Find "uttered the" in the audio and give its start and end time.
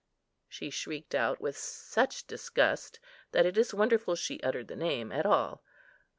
4.41-4.75